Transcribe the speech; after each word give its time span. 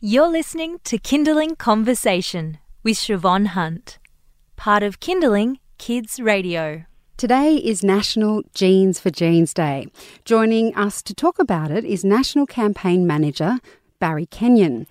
You're 0.00 0.28
listening 0.28 0.78
to 0.84 0.96
Kinderling 0.96 1.58
Conversation 1.58 2.58
with 2.84 2.98
Siobhan 2.98 3.48
Hunt, 3.48 3.98
part 4.54 4.84
of 4.84 5.00
Kinderling 5.00 5.56
Kids 5.76 6.20
Radio. 6.20 6.84
Today 7.16 7.56
is 7.56 7.82
National 7.82 8.42
Jeans 8.54 9.00
for 9.00 9.10
Genes 9.10 9.52
Day. 9.52 9.88
Joining 10.24 10.72
us 10.76 11.02
to 11.02 11.12
talk 11.12 11.40
about 11.40 11.72
it 11.72 11.84
is 11.84 12.04
National 12.04 12.46
Campaign 12.46 13.08
Manager 13.08 13.58
Barry 13.98 14.26
Kenyon. 14.26 14.86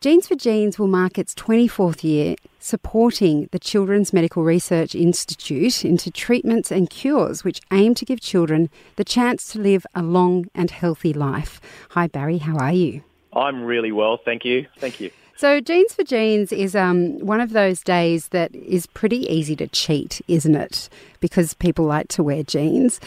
Jeans 0.00 0.26
for 0.26 0.34
Genes 0.34 0.76
will 0.76 0.88
mark 0.88 1.18
its 1.18 1.32
24th 1.32 2.02
year 2.02 2.34
supporting 2.58 3.48
the 3.52 3.60
Children's 3.60 4.12
Medical 4.12 4.42
Research 4.42 4.96
Institute 4.96 5.84
into 5.84 6.10
treatments 6.10 6.72
and 6.72 6.90
cures 6.90 7.44
which 7.44 7.60
aim 7.72 7.94
to 7.94 8.04
give 8.04 8.20
children 8.20 8.70
the 8.96 9.04
chance 9.04 9.46
to 9.52 9.60
live 9.60 9.86
a 9.94 10.02
long 10.02 10.46
and 10.52 10.72
healthy 10.72 11.12
life. 11.12 11.60
Hi, 11.90 12.08
Barry, 12.08 12.38
how 12.38 12.56
are 12.56 12.72
you? 12.72 13.04
I'm 13.36 13.62
really 13.62 13.92
well, 13.92 14.18
thank 14.24 14.44
you. 14.44 14.66
Thank 14.78 15.00
you. 15.00 15.10
So, 15.36 15.60
Jeans 15.60 15.92
for 15.92 16.02
Genes 16.02 16.50
is 16.50 16.74
um, 16.74 17.18
one 17.18 17.42
of 17.42 17.50
those 17.52 17.82
days 17.82 18.28
that 18.28 18.54
is 18.54 18.86
pretty 18.86 19.30
easy 19.30 19.54
to 19.56 19.66
cheat, 19.66 20.22
isn't 20.28 20.54
it? 20.54 20.88
Because 21.20 21.52
people 21.52 21.84
like 21.84 22.08
to 22.08 22.22
wear 22.22 22.42
jeans. 22.42 23.00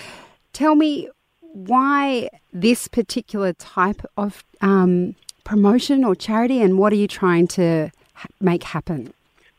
Tell 0.54 0.76
me 0.76 1.10
why 1.42 2.30
this 2.54 2.88
particular 2.88 3.54
type 3.54 4.06
of 4.16 4.44
um, 4.62 5.16
promotion 5.44 6.04
or 6.04 6.14
charity, 6.14 6.62
and 6.62 6.78
what 6.78 6.94
are 6.94 6.98
you 6.98 7.08
trying 7.08 7.48
to 7.48 7.90
ha- 8.14 8.28
make 8.40 8.62
happen? 8.62 9.12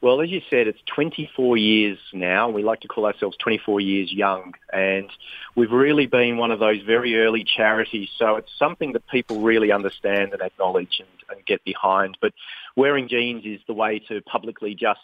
Well, 0.02 0.22
as 0.22 0.30
you 0.30 0.40
said, 0.48 0.66
it's 0.66 0.80
24 0.86 1.58
years 1.58 1.98
now. 2.14 2.48
We 2.48 2.62
like 2.62 2.80
to 2.80 2.88
call 2.88 3.04
ourselves 3.04 3.36
24 3.36 3.80
years 3.80 4.10
young. 4.10 4.54
And 4.72 5.10
we've 5.54 5.70
really 5.70 6.06
been 6.06 6.38
one 6.38 6.50
of 6.50 6.58
those 6.58 6.80
very 6.82 7.20
early 7.20 7.44
charities. 7.44 8.08
So 8.16 8.36
it's 8.36 8.50
something 8.58 8.92
that 8.92 9.06
people 9.08 9.40
really 9.40 9.72
understand 9.72 10.32
and 10.32 10.40
acknowledge 10.40 11.00
and, 11.00 11.36
and 11.36 11.44
get 11.44 11.62
behind. 11.64 12.16
But 12.20 12.32
wearing 12.76 13.08
jeans 13.08 13.44
is 13.44 13.60
the 13.66 13.74
way 13.74 13.98
to 14.08 14.22
publicly 14.22 14.74
just 14.74 15.00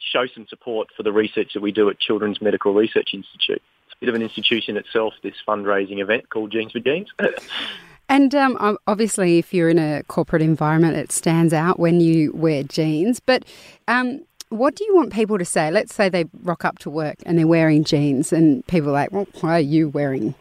show 0.00 0.26
some 0.26 0.46
support 0.48 0.88
for 0.96 1.04
the 1.04 1.12
research 1.12 1.52
that 1.54 1.60
we 1.60 1.70
do 1.70 1.88
at 1.88 2.00
Children's 2.00 2.40
Medical 2.40 2.74
Research 2.74 3.10
Institute. 3.12 3.62
It's 3.86 3.94
a 3.94 4.00
bit 4.00 4.08
of 4.08 4.16
an 4.16 4.22
institution 4.22 4.76
itself, 4.76 5.14
this 5.22 5.34
fundraising 5.46 6.00
event 6.00 6.28
called 6.28 6.50
Jeans 6.50 6.72
for 6.72 6.80
Genes. 6.80 7.08
And 8.10 8.34
um, 8.34 8.76
obviously, 8.88 9.38
if 9.38 9.54
you're 9.54 9.68
in 9.68 9.78
a 9.78 10.02
corporate 10.08 10.42
environment, 10.42 10.96
it 10.96 11.12
stands 11.12 11.52
out 11.52 11.78
when 11.78 12.00
you 12.00 12.32
wear 12.34 12.64
jeans. 12.64 13.20
But 13.20 13.44
um, 13.86 14.22
what 14.50 14.74
do 14.74 14.84
you 14.84 14.94
want 14.94 15.12
people 15.12 15.38
to 15.38 15.44
say? 15.44 15.70
Let's 15.70 15.94
say 15.94 16.08
they 16.08 16.26
rock 16.42 16.64
up 16.64 16.78
to 16.80 16.90
work 16.90 17.16
and 17.24 17.38
they're 17.38 17.46
wearing 17.46 17.84
jeans, 17.84 18.32
and 18.32 18.66
people 18.66 18.90
are 18.90 18.92
like, 18.92 19.12
well, 19.12 19.26
why 19.40 19.56
are 19.56 19.60
you 19.60 19.88
wearing 19.88 20.34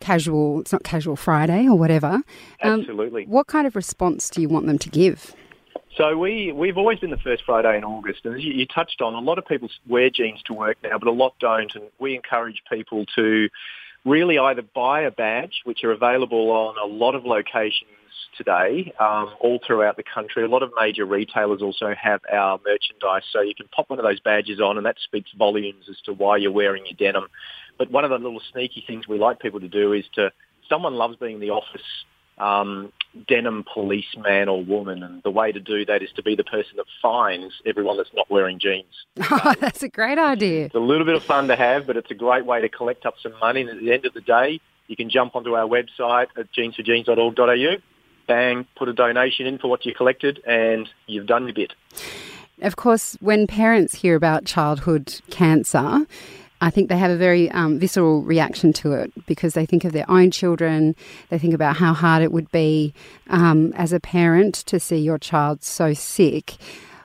casual? 0.00 0.60
It's 0.60 0.72
not 0.72 0.82
casual 0.82 1.16
Friday 1.16 1.66
or 1.66 1.78
whatever. 1.78 2.22
Um, 2.62 2.80
Absolutely. 2.80 3.24
What 3.26 3.46
kind 3.46 3.66
of 3.66 3.74
response 3.76 4.28
do 4.28 4.42
you 4.42 4.48
want 4.48 4.66
them 4.66 4.78
to 4.78 4.90
give? 4.90 5.34
So 5.96 6.16
we, 6.16 6.52
we've 6.52 6.78
always 6.78 6.98
been 6.98 7.10
the 7.10 7.18
first 7.18 7.44
Friday 7.44 7.76
in 7.76 7.84
August, 7.84 8.24
and 8.24 8.34
as 8.34 8.42
you, 8.42 8.52
you 8.52 8.66
touched 8.66 9.00
on, 9.00 9.14
a 9.14 9.20
lot 9.20 9.38
of 9.38 9.46
people 9.46 9.68
wear 9.86 10.10
jeans 10.10 10.42
to 10.44 10.54
work 10.54 10.78
now, 10.82 10.98
but 10.98 11.06
a 11.06 11.12
lot 11.12 11.34
don't, 11.38 11.72
and 11.74 11.84
we 11.98 12.16
encourage 12.16 12.62
people 12.70 13.04
to 13.14 13.48
really 14.04 14.38
either 14.38 14.62
buy 14.62 15.02
a 15.02 15.10
badge, 15.10 15.60
which 15.64 15.84
are 15.84 15.92
available 15.92 16.50
on 16.50 16.76
a 16.78 16.92
lot 16.92 17.14
of 17.14 17.24
locations 17.24 17.90
today, 18.36 18.92
um, 18.98 19.30
all 19.40 19.60
throughout 19.66 19.96
the 19.96 20.02
country. 20.02 20.44
A 20.44 20.48
lot 20.48 20.62
of 20.62 20.72
major 20.78 21.04
retailers 21.04 21.62
also 21.62 21.94
have 21.94 22.20
our 22.32 22.60
merchandise, 22.64 23.22
so 23.32 23.40
you 23.40 23.54
can 23.54 23.68
pop 23.68 23.90
one 23.90 23.98
of 23.98 24.04
those 24.04 24.20
badges 24.20 24.60
on, 24.60 24.76
and 24.76 24.86
that 24.86 24.96
speaks 25.02 25.30
volumes 25.36 25.86
as 25.88 26.00
to 26.02 26.12
why 26.12 26.36
you're 26.36 26.52
wearing 26.52 26.84
your 26.86 26.96
denim. 26.96 27.28
But 27.78 27.90
one 27.90 28.04
of 28.04 28.10
the 28.10 28.18
little 28.18 28.42
sneaky 28.52 28.84
things 28.86 29.08
we 29.08 29.18
like 29.18 29.40
people 29.40 29.60
to 29.60 29.68
do 29.68 29.92
is 29.92 30.04
to, 30.14 30.32
someone 30.68 30.94
loves 30.94 31.16
being 31.16 31.40
the 31.40 31.50
office 31.50 31.82
um, 32.38 32.92
denim 33.28 33.64
policeman 33.72 34.48
or 34.48 34.64
woman, 34.64 35.02
and 35.02 35.22
the 35.22 35.30
way 35.30 35.52
to 35.52 35.60
do 35.60 35.84
that 35.86 36.02
is 36.02 36.10
to 36.16 36.22
be 36.22 36.34
the 36.34 36.44
person 36.44 36.76
that 36.76 36.86
finds 37.00 37.54
everyone 37.66 37.96
that's 37.96 38.12
not 38.14 38.30
wearing 38.30 38.58
jeans. 38.58 39.06
Oh, 39.30 39.54
that's 39.60 39.82
a 39.82 39.88
great 39.88 40.18
idea. 40.18 40.66
It's 40.66 40.74
a 40.74 40.78
little 40.78 41.04
bit 41.04 41.14
of 41.14 41.22
fun 41.22 41.48
to 41.48 41.56
have, 41.56 41.86
but 41.86 41.96
it's 41.96 42.10
a 42.10 42.14
great 42.14 42.44
way 42.44 42.60
to 42.60 42.68
collect 42.68 43.06
up 43.06 43.14
some 43.22 43.32
money. 43.40 43.62
And 43.62 43.70
at 43.70 43.80
the 43.80 43.92
end 43.92 44.04
of 44.06 44.14
the 44.14 44.20
day, 44.20 44.60
you 44.86 44.96
can 44.96 45.10
jump 45.10 45.34
onto 45.34 45.54
our 45.54 45.66
website 45.66 46.28
at 46.36 46.52
jeansforgenes.org.au, 46.52 47.76
bang, 48.26 48.66
put 48.76 48.88
a 48.88 48.92
donation 48.92 49.46
in 49.46 49.58
for 49.58 49.68
what 49.68 49.84
you 49.84 49.94
collected, 49.94 50.42
and 50.46 50.88
you've 51.06 51.26
done 51.26 51.44
your 51.44 51.54
bit. 51.54 51.72
Of 52.60 52.76
course, 52.76 53.16
when 53.20 53.46
parents 53.46 53.94
hear 53.94 54.14
about 54.14 54.44
childhood 54.44 55.20
cancer, 55.30 56.06
I 56.60 56.70
think 56.70 56.88
they 56.88 56.96
have 56.96 57.10
a 57.10 57.16
very 57.16 57.50
um, 57.50 57.80
visceral 57.80 58.22
reaction 58.22 58.72
to 58.74 58.92
it 58.92 59.12
because 59.26 59.54
they 59.54 59.66
think 59.66 59.84
of 59.84 59.92
their 59.92 60.08
own 60.08 60.30
children. 60.30 60.94
They 61.28 61.38
think 61.38 61.54
about 61.54 61.76
how 61.76 61.92
hard 61.92 62.22
it 62.22 62.30
would 62.30 62.50
be 62.52 62.94
um, 63.30 63.72
as 63.72 63.92
a 63.92 63.98
parent 63.98 64.54
to 64.66 64.78
see 64.78 64.98
your 64.98 65.18
child 65.18 65.64
so 65.64 65.92
sick. 65.92 66.56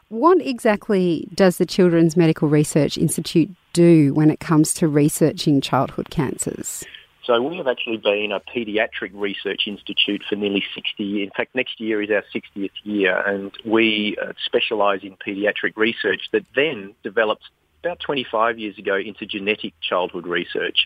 What 0.09 0.39
exactly 0.45 1.27
does 1.33 1.57
the 1.57 1.65
Children's 1.65 2.15
Medical 2.15 2.47
Research 2.47 2.99
Institute 2.99 3.49
do 3.73 4.13
when 4.13 4.29
it 4.29 4.39
comes 4.39 4.75
to 4.75 4.87
researching 4.87 5.59
childhood 5.59 6.11
cancers? 6.11 6.85
So 7.27 7.41
we 7.41 7.57
have 7.57 7.67
actually 7.67 7.97
been 7.97 8.31
a 8.31 8.39
paediatric 8.39 9.11
research 9.13 9.63
institute 9.67 10.23
for 10.29 10.37
nearly 10.37 10.63
60 10.73 11.03
years. 11.03 11.27
In 11.27 11.31
fact, 11.35 11.53
next 11.53 11.77
year 11.77 12.01
is 12.01 12.09
our 12.09 12.23
60th 12.33 12.71
year, 12.83 13.17
and 13.17 13.51
we 13.65 14.15
uh, 14.21 14.31
specialise 14.45 15.01
in 15.03 15.17
paediatric 15.17 15.75
research 15.75 16.21
that 16.31 16.45
then 16.55 16.95
develops 17.03 17.43
about 17.83 17.99
25 17.99 18.57
years 18.57 18.77
ago 18.77 18.95
into 18.95 19.25
genetic 19.25 19.73
childhood 19.81 20.25
research. 20.25 20.85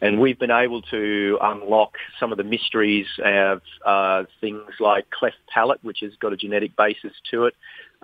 And 0.00 0.20
we've 0.20 0.38
been 0.38 0.50
able 0.50 0.82
to 0.82 1.38
unlock 1.40 1.94
some 2.18 2.32
of 2.32 2.38
the 2.38 2.44
mysteries 2.44 3.06
of 3.24 3.62
uh, 3.84 4.24
things 4.40 4.68
like 4.80 5.08
cleft 5.10 5.36
palate, 5.48 5.82
which 5.82 6.00
has 6.00 6.16
got 6.16 6.32
a 6.32 6.36
genetic 6.36 6.76
basis 6.76 7.12
to 7.30 7.44
it, 7.44 7.54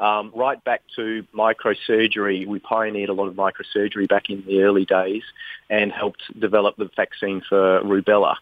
um, 0.02 0.32
right 0.34 0.62
back 0.64 0.82
to 0.96 1.24
microsurgery. 1.32 2.46
We 2.46 2.58
pioneered 2.58 3.08
a 3.08 3.12
lot 3.12 3.28
of 3.28 3.34
microsurgery 3.34 4.08
back 4.08 4.28
in 4.28 4.44
the 4.44 4.62
early 4.62 4.84
days 4.84 5.22
and 5.70 5.92
helped 5.92 6.22
develop 6.38 6.76
the 6.76 6.90
vaccine 6.96 7.40
for 7.48 7.80
rubella. 7.82 8.34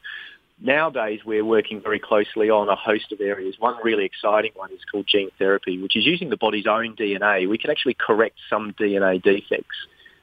Nowadays, 0.62 1.21
we're 1.25 1.44
working 1.44 1.81
very 1.82 1.98
closely 1.98 2.50
on 2.50 2.69
a 2.69 2.76
host 2.76 3.12
of 3.12 3.21
areas. 3.21 3.56
One 3.59 3.76
really 3.82 4.04
exciting 4.04 4.53
one 4.54 4.72
is 4.72 4.81
called 4.91 5.06
gene 5.06 5.31
therapy, 5.38 5.81
which 5.81 5.97
is 5.97 6.06
using 6.06 6.31
the 6.31 6.37
body's 6.37 6.66
own 6.66 6.97
DNA. 6.97 7.48
We 7.48 7.59
can 7.59 7.71
actually 7.71 7.94
correct 7.94 8.37
some 8.48 8.72
DNA 8.72 9.22
defects 9.22 9.77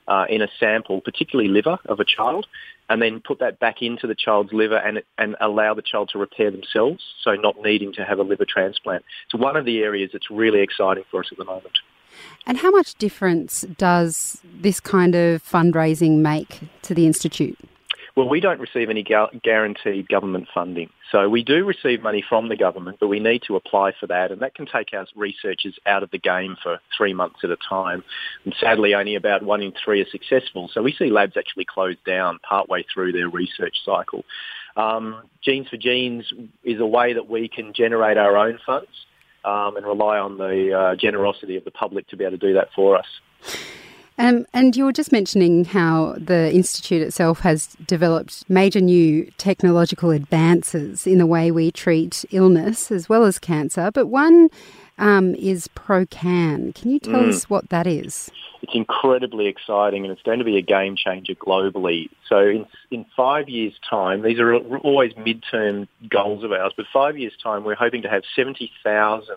uh, 0.08 0.26
in 0.30 0.42
a 0.42 0.48
sample, 0.60 1.02
particularly 1.02 1.50
liver 1.50 1.78
of 1.86 2.00
a 2.00 2.06
child, 2.06 2.48
and 2.90 3.02
then 3.02 3.20
put 3.20 3.40
that 3.40 3.60
back 3.60 3.82
into 3.82 4.08
the 4.08 4.16
child's 4.16 4.54
liver 4.54 4.78
and, 4.78 5.04
and 5.18 5.36
allow 5.42 5.74
the 5.74 5.82
child 5.82 6.10
to 6.14 6.18
repair 6.18 6.52
themselves, 6.52 7.04
so 7.22 7.36
not 7.36 7.62
needing 7.62 7.94
to 7.94 8.06
have 8.06 8.20
a 8.20 8.24
liver 8.24 8.46
transplant. 8.46 9.04
It's 9.26 9.36
one 9.36 9.58
of 9.58 9.66
the 9.66 9.80
areas 9.80 10.12
that's 10.14 10.32
really 10.32 10.62
exciting 10.62 11.04
for 11.12 11.20
us 11.20 11.28
at 11.32 11.38
the 11.38 11.46
moment. 11.46 11.80
And 12.46 12.58
how 12.58 12.72
much 12.72 12.96
difference 12.96 13.62
does 13.78 14.42
this 14.44 14.80
kind 14.80 15.16
of 15.16 15.44
fundraising 15.44 16.20
make 16.20 16.62
to 16.84 16.94
the 16.94 17.06
Institute? 17.06 17.58
Well, 18.18 18.28
we 18.28 18.40
don't 18.40 18.60
receive 18.60 18.90
any 18.90 19.04
gu- 19.04 19.40
guaranteed 19.44 20.10
government 20.10 20.48
funding. 20.52 20.90
So 21.12 21.30
we 21.30 21.44
do 21.44 21.64
receive 21.64 22.02
money 22.02 22.26
from 22.28 22.50
the 22.50 22.56
government, 22.56 22.98
but 23.00 23.10
we 23.10 23.20
need 23.20 23.44
to 23.46 23.56
apply 23.56 23.92
for 24.00 24.08
that, 24.08 24.32
and 24.32 24.42
that 24.42 24.56
can 24.56 24.66
take 24.66 24.92
our 24.92 25.06
researchers 25.16 25.78
out 25.86 26.02
of 26.02 26.10
the 26.10 26.18
game 26.18 26.58
for 26.64 26.80
three 26.98 27.14
months 27.14 27.42
at 27.44 27.52
a 27.52 27.58
time. 27.70 28.04
And 28.44 28.56
sadly, 28.60 28.96
only 28.96 29.14
about 29.14 29.44
one 29.44 29.62
in 29.62 29.72
three 29.86 30.02
are 30.02 30.10
successful. 30.10 30.68
So 30.74 30.82
we 30.82 30.94
see 30.94 31.12
labs 31.12 31.38
actually 31.38 31.66
close 31.66 31.96
down 32.08 32.40
partway 32.40 32.84
through 32.92 33.12
their 33.12 33.30
research 33.30 33.76
cycle. 33.86 34.26
Um, 34.76 35.22
Jeans 35.44 35.68
for 35.68 35.78
Genes 35.78 36.26
is 36.64 36.80
a 36.80 36.88
way 36.88 37.14
that 37.14 37.30
we 37.30 37.48
can 37.48 37.72
generate 37.72 38.18
our 38.18 38.36
own 38.36 38.58
funds 38.66 38.90
um, 39.46 39.78
and 39.78 39.86
rely 39.86 40.18
on 40.18 40.40
the 40.40 40.74
uh, 40.74 40.96
generosity 40.96 41.56
of 41.56 41.66
the 41.66 41.72
public 41.72 42.08
to 42.08 42.18
be 42.18 42.24
able 42.24 42.40
to 42.40 42.48
do 42.48 42.56
that 42.56 42.70
for 42.76 42.98
us. 42.98 43.06
Um, 44.20 44.46
and 44.54 44.76
you 44.76 44.86
were 44.86 44.94
just 44.94 45.12
mentioning 45.12 45.66
how 45.66 46.16
the 46.18 46.52
Institute 46.52 47.02
itself 47.02 47.42
has 47.42 47.68
developed 47.86 48.50
major 48.50 48.82
new 48.82 49.30
technological 49.38 50.10
advances 50.10 51.06
in 51.06 51.20
the 51.20 51.28
way 51.28 51.52
we 51.52 51.72
treat 51.72 52.26
illness 52.32 52.92
as 52.92 53.08
well 53.08 53.26
as 53.26 53.38
cancer, 53.38 53.92
but 53.94 54.08
one 54.08 54.50
um, 54.98 55.36
is 55.36 55.68
ProCan. 55.70 56.74
Can 56.74 56.92
you 56.92 57.00
tell 57.00 57.22
mm. 57.22 57.30
us 57.30 57.50
what 57.50 57.70
that 57.70 57.86
is? 57.86 58.32
It's 58.64 58.74
incredibly 58.74 59.46
exciting 59.46 60.04
and 60.04 60.12
it's 60.12 60.24
going 60.24 60.40
to 60.40 60.46
be 60.46 60.58
a 60.58 60.64
game 60.64 60.96
changer 60.96 61.36
globally. 61.36 62.10
So 62.28 62.40
in, 62.40 62.66
in 62.90 63.06
five 63.16 63.48
years' 63.50 63.76
time, 63.88 64.24
these 64.24 64.40
are 64.40 64.56
always 64.56 65.14
midterm 65.14 65.88
goals 66.10 66.44
of 66.44 66.52
ours, 66.52 66.74
but 66.76 66.88
five 66.92 67.20
years' 67.20 67.38
time, 67.42 67.64
we're 67.64 67.76
hoping 67.76 68.02
to 68.02 68.10
have 68.10 68.24
70,000 68.36 69.36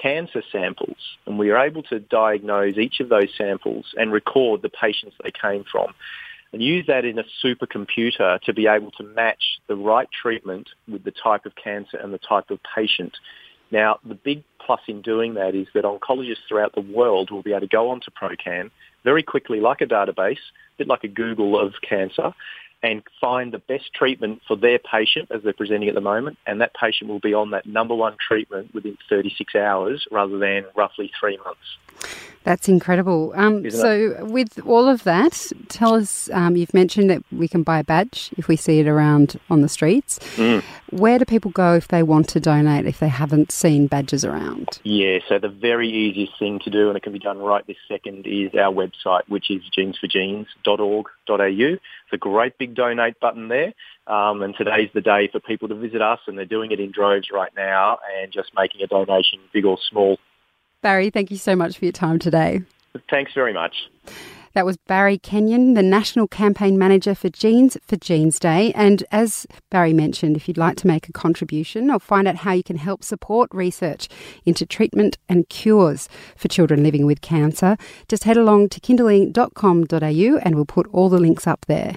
cancer 0.00 0.42
samples, 0.52 0.96
and 1.26 1.38
we 1.38 1.50
are 1.50 1.64
able 1.64 1.82
to 1.84 1.98
diagnose 1.98 2.76
each 2.76 3.00
of 3.00 3.08
those 3.08 3.28
samples 3.36 3.86
and 3.96 4.12
record 4.12 4.62
the 4.62 4.68
patients 4.68 5.16
they 5.22 5.30
came 5.30 5.64
from, 5.70 5.94
and 6.52 6.62
use 6.62 6.86
that 6.86 7.04
in 7.04 7.18
a 7.18 7.24
supercomputer 7.44 8.40
to 8.42 8.52
be 8.52 8.66
able 8.66 8.90
to 8.92 9.02
match 9.02 9.42
the 9.66 9.76
right 9.76 10.08
treatment 10.10 10.68
with 10.88 11.04
the 11.04 11.10
type 11.10 11.46
of 11.46 11.54
cancer 11.56 11.96
and 11.96 12.12
the 12.12 12.18
type 12.18 12.50
of 12.50 12.58
patient. 12.74 13.16
Now, 13.70 13.98
the 14.04 14.14
big 14.14 14.44
plus 14.64 14.80
in 14.86 15.02
doing 15.02 15.34
that 15.34 15.54
is 15.54 15.66
that 15.74 15.84
oncologists 15.84 16.46
throughout 16.48 16.74
the 16.74 16.80
world 16.80 17.30
will 17.30 17.42
be 17.42 17.50
able 17.50 17.62
to 17.62 17.66
go 17.66 17.90
onto 17.90 18.10
ProCan 18.10 18.70
very 19.02 19.22
quickly, 19.22 19.60
like 19.60 19.80
a 19.80 19.86
database, 19.86 20.38
a 20.38 20.78
bit 20.78 20.86
like 20.86 21.04
a 21.04 21.08
Google 21.08 21.58
of 21.58 21.74
cancer, 21.88 22.32
and 22.84 23.02
find 23.18 23.50
the 23.50 23.58
best 23.58 23.94
treatment 23.94 24.42
for 24.46 24.56
their 24.56 24.78
patient 24.78 25.30
as 25.34 25.42
they're 25.42 25.54
presenting 25.54 25.88
at 25.88 25.94
the 25.94 26.02
moment, 26.02 26.36
and 26.46 26.60
that 26.60 26.74
patient 26.74 27.08
will 27.08 27.18
be 27.18 27.32
on 27.32 27.50
that 27.52 27.64
number 27.64 27.94
one 27.94 28.14
treatment 28.20 28.74
within 28.74 28.98
36 29.08 29.54
hours 29.54 30.06
rather 30.10 30.36
than 30.36 30.66
roughly 30.76 31.10
three 31.18 31.38
months. 31.38 32.18
That's 32.44 32.68
incredible. 32.68 33.32
Um, 33.34 33.70
so, 33.70 34.16
it? 34.18 34.26
with 34.26 34.60
all 34.66 34.86
of 34.86 35.02
that, 35.04 35.50
tell 35.68 35.94
us 35.94 36.28
um, 36.30 36.56
you've 36.56 36.74
mentioned 36.74 37.08
that 37.08 37.22
we 37.32 37.48
can 37.48 37.62
buy 37.62 37.78
a 37.78 37.84
badge 37.84 38.30
if 38.36 38.48
we 38.48 38.56
see 38.56 38.80
it 38.80 38.86
around 38.86 39.40
on 39.48 39.62
the 39.62 39.68
streets. 39.68 40.18
Mm. 40.36 40.62
Where 40.90 41.18
do 41.18 41.24
people 41.24 41.50
go 41.50 41.74
if 41.74 41.88
they 41.88 42.02
want 42.02 42.28
to 42.28 42.40
donate 42.40 42.84
if 42.86 43.00
they 43.00 43.08
haven't 43.08 43.50
seen 43.50 43.86
badges 43.86 44.26
around? 44.26 44.78
Yeah, 44.84 45.20
so 45.26 45.38
the 45.38 45.48
very 45.48 45.88
easiest 45.88 46.38
thing 46.38 46.60
to 46.60 46.70
do, 46.70 46.88
and 46.88 46.98
it 46.98 47.02
can 47.02 47.14
be 47.14 47.18
done 47.18 47.38
right 47.38 47.66
this 47.66 47.78
second, 47.88 48.26
is 48.26 48.54
our 48.54 48.72
website, 48.72 49.22
which 49.28 49.50
is 49.50 49.62
jeansforgenes.org.au. 49.76 51.06
It's 51.38 52.12
a 52.12 52.18
great 52.18 52.58
big 52.58 52.74
donate 52.74 53.18
button 53.20 53.48
there. 53.48 53.72
Um, 54.06 54.42
and 54.42 54.54
today's 54.54 54.90
the 54.92 55.00
day 55.00 55.28
for 55.32 55.40
people 55.40 55.68
to 55.68 55.74
visit 55.74 56.02
us, 56.02 56.20
and 56.26 56.36
they're 56.36 56.44
doing 56.44 56.72
it 56.72 56.80
in 56.80 56.90
droves 56.90 57.28
right 57.32 57.52
now 57.56 57.98
and 58.20 58.30
just 58.30 58.50
making 58.54 58.82
a 58.82 58.86
donation, 58.86 59.40
big 59.50 59.64
or 59.64 59.78
small. 59.90 60.18
Barry, 60.84 61.08
thank 61.08 61.30
you 61.30 61.38
so 61.38 61.56
much 61.56 61.78
for 61.78 61.86
your 61.86 61.92
time 61.92 62.18
today. 62.18 62.60
Thanks 63.08 63.32
very 63.32 63.54
much. 63.54 63.88
That 64.52 64.66
was 64.66 64.76
Barry 64.76 65.16
Kenyon, 65.16 65.72
the 65.72 65.82
National 65.82 66.28
Campaign 66.28 66.78
Manager 66.78 67.14
for 67.14 67.30
Jeans 67.30 67.78
for 67.86 67.96
Genes 67.96 68.38
Day. 68.38 68.70
And 68.74 69.02
as 69.10 69.46
Barry 69.70 69.94
mentioned, 69.94 70.36
if 70.36 70.46
you'd 70.46 70.58
like 70.58 70.76
to 70.76 70.86
make 70.86 71.08
a 71.08 71.12
contribution 71.12 71.90
or 71.90 71.98
find 71.98 72.28
out 72.28 72.36
how 72.36 72.52
you 72.52 72.62
can 72.62 72.76
help 72.76 73.02
support 73.02 73.48
research 73.54 74.10
into 74.44 74.66
treatment 74.66 75.16
and 75.26 75.48
cures 75.48 76.06
for 76.36 76.48
children 76.48 76.82
living 76.82 77.06
with 77.06 77.22
cancer, 77.22 77.78
just 78.06 78.24
head 78.24 78.36
along 78.36 78.68
to 78.68 78.80
kinderling.com.au 78.80 80.38
and 80.42 80.54
we'll 80.54 80.66
put 80.66 80.86
all 80.92 81.08
the 81.08 81.18
links 81.18 81.46
up 81.46 81.64
there. 81.64 81.96